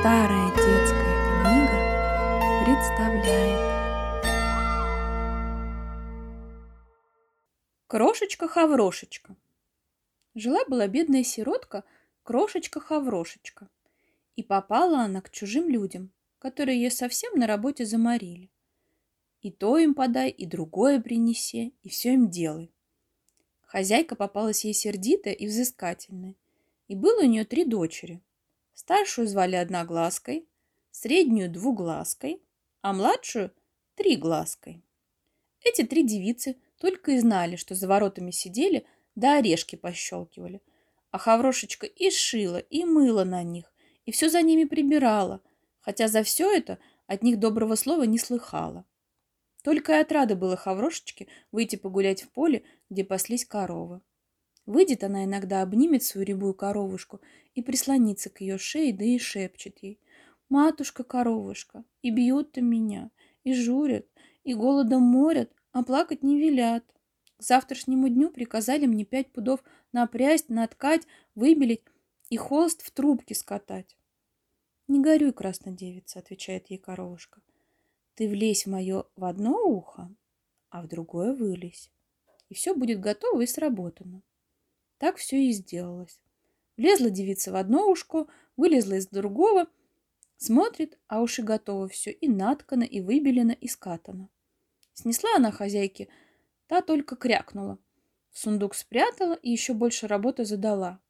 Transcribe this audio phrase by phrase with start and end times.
[0.00, 3.58] Старая детская книга представляет
[7.88, 9.34] Крошечка-хаврошечка
[10.36, 11.82] Жила-была бедная сиротка,
[12.22, 13.68] крошечка-хаврошечка.
[14.36, 18.52] И попала она к чужим людям, которые ее совсем на работе заморили.
[19.40, 22.72] И то им подай, и другое принеси, и все им делай.
[23.62, 26.36] Хозяйка попалась ей сердитая и взыскательная,
[26.86, 28.22] и было у нее три дочери–
[28.80, 30.48] Старшую звали Одноглазкой,
[30.92, 32.40] среднюю– Двуглазкой,
[32.80, 33.52] а младшую–
[33.96, 34.84] Триглазкой.
[35.64, 38.86] Эти три девицы только и знали, что за воротами сидели
[39.16, 40.62] да орешки пощелкивали.
[41.10, 43.74] А Хаврошечка и шила, и мыла на них,
[44.06, 45.42] и все за ними прибирала,
[45.80, 48.84] хотя за все это от них доброго слова не слыхала.
[49.64, 54.02] Только и отрада было Хаврошечке выйти погулять в поле, где паслись коровы.
[54.68, 57.22] Выйдет она иногда, обнимет свою рябую коровушку
[57.54, 59.98] и прислонится к ее шее, да и шепчет ей.
[60.50, 63.10] «Матушка-коровушка, и бьют-то меня,
[63.44, 64.04] и журят,
[64.44, 66.84] и голодом морят, а плакать не велят.
[67.38, 71.80] К завтрашнему дню приказали мне пять пудов напрясть, наткать, выбелить
[72.28, 73.96] и холст в трубке скатать.
[74.86, 77.40] «Не горюй, краснодевица»,— отвечает ей коровушка.
[78.16, 80.14] «Ты влезь в мое в одно ухо,
[80.68, 81.90] а в другое вылезь,
[82.50, 84.20] и все будет готово и сработано».
[84.98, 86.20] Так все и сделалось.
[86.76, 89.66] Влезла девица в одно ушко, вылезла из другого,
[90.36, 94.28] смотрит, а уж и готово все, и наткано, и выбелено, и скатано.
[94.94, 96.08] Снесла она хозяйке,
[96.66, 97.78] та только крякнула.
[98.30, 101.00] В сундук спрятала и еще больше работы задала.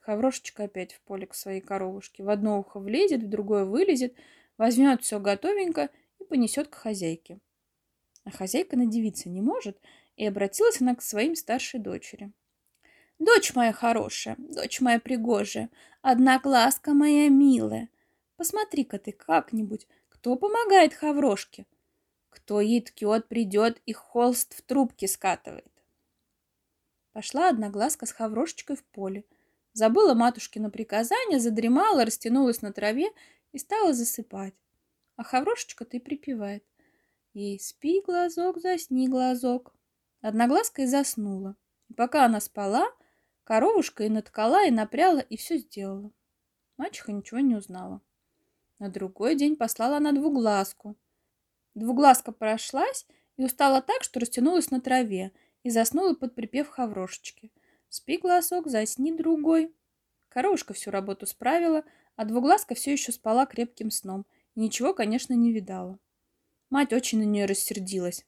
[0.00, 2.24] Хаврошечка опять в поле к своей коровушке.
[2.24, 4.16] В одно ухо влезет, в другое вылезет,
[4.58, 7.38] возьмет все готовенько и понесет к хозяйке.
[8.24, 9.80] А хозяйка надевиться не может,
[10.16, 12.32] и обратилась она к своим старшей дочери.
[13.24, 15.70] Дочь моя хорошая, дочь моя пригожая,
[16.00, 17.88] одна глазка моя милая.
[18.36, 21.64] Посмотри-ка ты как-нибудь, кто помогает Хаврошке?
[22.30, 25.70] Кто ей ткет, придет и холст в трубке скатывает?
[27.12, 29.24] Пошла одна глазка с Хаврошечкой в поле.
[29.72, 33.12] Забыла матушкино приказание, задремала, растянулась на траве
[33.52, 34.54] и стала засыпать.
[35.14, 36.64] А Хаврошечка-то и припевает.
[37.34, 39.72] Ей спи, глазок, засни, глазок.
[40.22, 41.54] Одноглазка и заснула.
[41.88, 42.90] И пока она спала,
[43.44, 46.12] Коровушка и наткала, и напряла, и все сделала.
[46.76, 48.00] Мачеха ничего не узнала.
[48.78, 50.96] На другой день послала она двуглазку.
[51.74, 55.32] Двуглазка прошлась и устала так, что растянулась на траве
[55.64, 57.50] и заснула под припев хаврошечки.
[57.88, 59.74] Спи, глазок, засни другой.
[60.28, 61.84] Коровушка всю работу справила,
[62.16, 64.24] а двуглазка все еще спала крепким сном
[64.54, 65.98] и ничего, конечно, не видала.
[66.70, 68.24] Мать очень на нее рассердилась.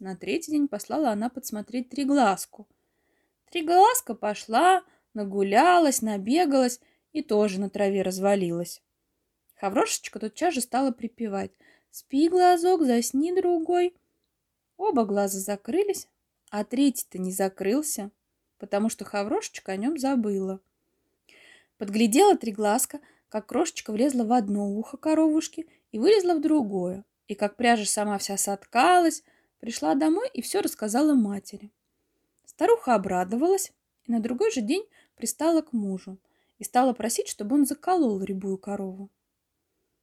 [0.00, 2.68] На третий день послала она подсмотреть триглазку–
[3.50, 4.82] Триглазка пошла,
[5.14, 6.80] нагулялась, набегалась
[7.12, 8.82] и тоже на траве развалилась.
[9.56, 11.50] Хаврошечка тотчас же стала припевать
[11.90, 13.94] «Спи, глазок, засни, другой».
[14.76, 16.06] Оба глаза закрылись,
[16.50, 18.10] а третий-то не закрылся,
[18.58, 20.60] потому что Хаврошечка о нем забыла.
[21.78, 27.56] Подглядела Триглазка, как крошечка влезла в одно ухо коровушки и вылезла в другое, и как
[27.56, 29.22] пряжа сама вся соткалась,
[29.58, 31.70] пришла домой и все рассказала матери.
[32.58, 33.72] Старуха обрадовалась
[34.06, 36.18] и на другой же день пристала к мужу
[36.58, 39.10] и стала просить, чтобы он заколол рябую корову.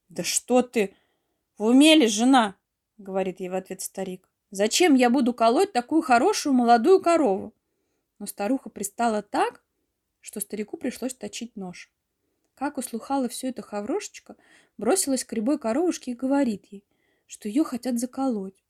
[0.08, 0.96] «Да что ты!
[1.58, 2.56] В уме ли, жена?»—
[2.98, 4.30] говорит ей в ответ старик.
[4.52, 7.54] «Зачем я буду колоть такую хорошую молодую корову?»
[8.20, 9.62] Но старуха пристала так,
[10.22, 11.92] что старику пришлось точить нож.
[12.54, 14.38] Как услыхала все это хаврошечка,
[14.78, 16.86] бросилась к рябой коровушке и говорит ей,
[17.28, 18.64] что ее хотят заколоть.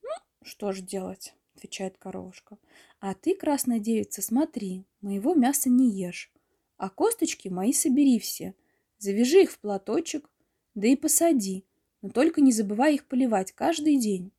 [0.00, 0.08] «Ну,
[0.42, 2.56] что ж делать?» Отвечает коровушка.
[3.00, 6.32] А ты, красная девица, смотри, моего мяса не ешь,
[6.76, 8.54] а косточки мои собери все,
[8.98, 10.30] завяжи их в платочек,
[10.74, 11.64] да и посади,
[12.00, 14.32] но только не забывай их поливать каждый день.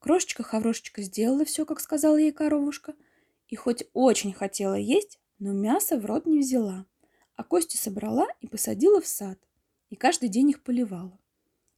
[0.00, 2.94] Крошечка-хаврошечка сделала все, как сказала ей коровушка,
[3.48, 6.86] и хоть очень хотела есть, но мясо в рот не взяла,
[7.36, 9.38] а кости собрала и посадила в сад,
[9.90, 11.18] и каждый день их поливала.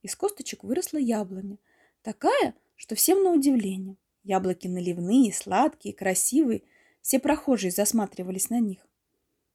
[0.02, 1.59] Из косточек выросла яблоня,
[2.02, 3.97] такая, что всем на удивление.
[4.26, 6.64] Яблоки наливные, сладкие, красивые.
[7.00, 8.84] Все прохожие засматривались на них.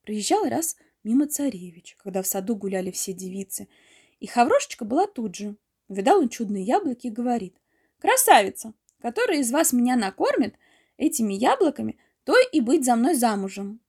[0.01, 3.67] Приезжал раз мимо царевич, когда в саду гуляли все девицы.
[4.21, 5.57] И Хаврошечка была тут же.
[5.89, 7.57] Увидал он чудные яблоки и говорит.
[7.99, 10.55] «Красавица, которая из вас меня накормит
[10.95, 13.81] этими яблоками, то и быть за мной замужем».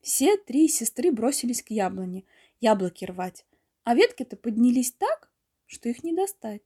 [0.00, 2.24] Все три сестры бросились к яблоне,
[2.62, 3.44] яблоки рвать,
[3.84, 5.30] а ветки-то поднялись так,
[5.66, 6.62] что их не достать.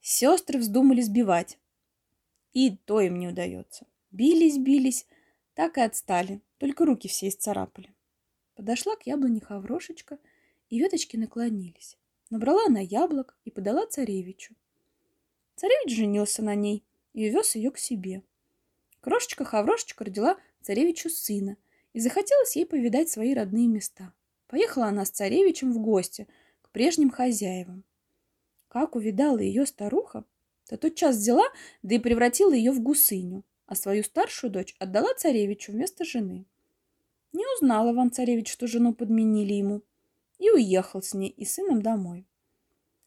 [0.00, 1.58] Сестры вздумали сбивать,
[2.52, 3.86] и то им не удается.
[4.10, 5.06] Бились, бились,
[5.54, 7.94] так и отстали, только руки все исцарапали.
[8.54, 10.18] Подошла к яблоне Хаврошечка
[10.68, 11.96] и веточки наклонились.
[12.30, 14.54] Набрала она яблок и подала царевичу.
[15.56, 18.22] Царевич женился на ней и увез ее к себе.
[19.00, 21.56] Крошечка-хаврошечка родила царевичу сына,
[21.92, 24.12] и захотелось ей повидать свои родные места.
[24.46, 26.28] Поехала она с царевичем в гости
[26.62, 27.84] к прежним хозяевам.
[28.68, 30.24] Как увидала ее старуха,
[30.70, 31.42] то тотчас взяла,
[31.82, 36.46] да и превратила ее в гусыню, а свою старшую дочь отдала царевичу вместо жены.
[37.32, 39.82] Не узнал Иван-царевич, что жену подменили ему,
[40.38, 42.24] и уехал с ней и сыном домой.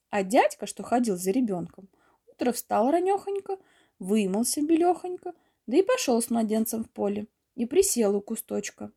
[0.09, 1.87] А дядька, что ходил за ребенком,
[2.27, 3.57] утро встал ранехонько,
[3.97, 5.33] вымылся белехонько,
[5.65, 8.91] да и пошел с младенцем в поле, и присел у кусточка.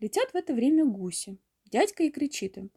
[0.00, 1.38] Летят в это время гуси.
[1.64, 2.70] Дядька и кричит им.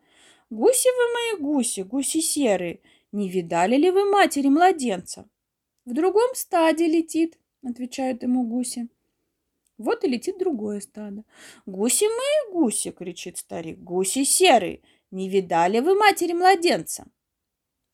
[0.49, 2.79] «Гуси вы мои гуси, гуси серые,
[3.15, 5.27] не видали ли вы матери младенца?»
[5.85, 8.89] «В другом стаде летит»,— отвечают ему гуси.
[9.77, 11.23] Вот и летит другое стадо.
[11.65, 13.79] «Гуси мои гуси!»— кричит старик.
[13.79, 14.81] «Гуси серые!
[15.11, 17.05] Не видали вы матери младенца?»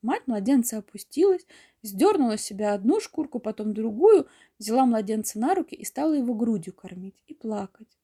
[0.01, 1.45] Мать младенца опустилась,
[1.83, 4.27] сдернула с себя одну шкурку, потом другую,
[4.57, 7.99] взяла младенца на руки и стала его грудью кормить и плакать.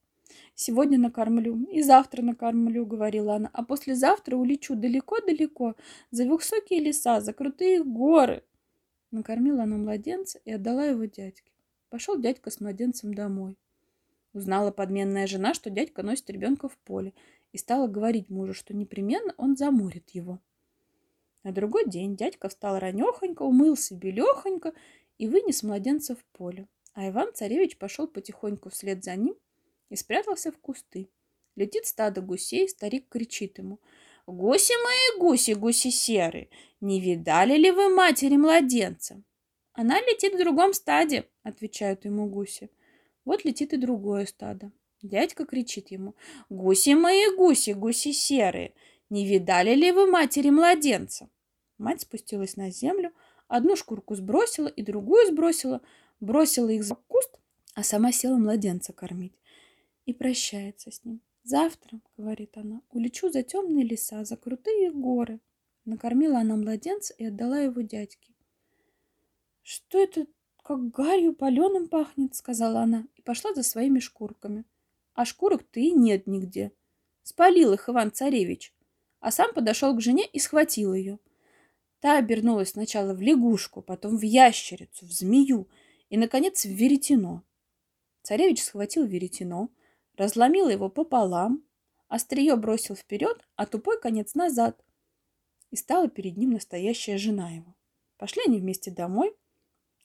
[0.55, 5.75] «Сегодня накормлю и завтра накормлю»,— говорила она, «а послезавтра улечу далеко-далеко,
[6.11, 8.43] за высокие леса, за крутые горы».
[9.11, 11.51] Накормила она младенца и отдала его дядьке.
[11.89, 13.57] Пошел дядька с младенцем домой.
[14.33, 17.13] Узнала подменная жена, что дядька носит ребенка в поле,
[17.53, 20.39] и стала говорить мужу, что непременно он заморит его.
[21.43, 24.73] На другой день дядька встал ранехонько, умылся белехонько
[25.17, 26.67] и вынес младенца в поле.
[26.93, 29.35] А Иван-царевич пошел потихоньку вслед за ним
[29.89, 31.09] и спрятался в кусты.
[31.55, 33.79] Летит стадо гусей, старик кричит ему.
[34.27, 36.49] «Гуси мои гуси, гуси серые,
[36.81, 39.23] не видали ли вы матери младенца?»
[39.73, 42.69] «Она летит в другом стаде»,— отвечают ему гуси.
[43.25, 44.71] Вот летит и другое стадо.
[45.01, 46.15] Дядька кричит ему.
[46.49, 48.73] «Гуси мои гуси, гуси серые!
[49.09, 51.29] Не видали ли вы матери младенца?»
[51.77, 53.13] Мать спустилась на землю,
[53.47, 55.81] одну шкурку сбросила и другую сбросила,
[56.19, 57.31] бросила их за куст,
[57.75, 59.33] а сама села младенца кормить.
[60.07, 61.21] И прощается с ним.
[61.43, 65.39] «Завтра,— говорит она,— улечу за темные леса, за крутые горы».
[65.85, 68.33] Накормила она младенца и отдала его дядьке.
[69.61, 70.25] «Что это
[70.63, 74.65] как гарью паленым пахнет»,— сказала она и пошла за своими шкурками.
[75.13, 76.71] А шкурок-то и нет нигде.
[77.23, 78.73] Спалил их Иван-царевич,
[79.19, 81.19] а сам подошел к жене и схватил ее.
[81.99, 85.67] Та обернулась сначала в лягушку, потом в ящерицу, в змею
[86.09, 87.43] и, наконец, в веретено.
[88.21, 89.69] Царевич схватил веретено,
[90.17, 91.63] разломил его пополам,
[92.07, 94.83] острие бросил вперед, а тупой конец назад.
[95.69, 97.75] И стала перед ним настоящая жена его.
[98.17, 99.35] Пошли они вместе домой,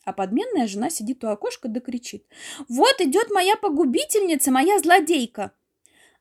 [0.04, 2.26] а подменная жена сидит у окошка да кричит.
[2.68, 5.52] «Вот идет моя погубительница, моя злодейка!»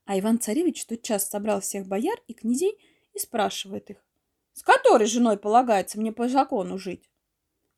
[0.05, 2.77] А Иван-царевич тотчас собрал всех бояр и князей
[3.13, 4.05] и спрашивает их.
[4.53, 7.09] «С которой женой полагается мне по закону жить?»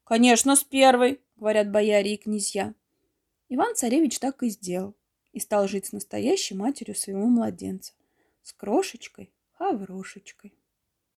[0.03, 2.73] «Конечно, с первой!»— говорят бояре и князья.
[3.49, 4.95] Иван-царевич так и сделал
[5.33, 7.93] и стал жить с настоящей матерью своего младенца,
[8.41, 10.57] с крошечкой Хаврошечкой.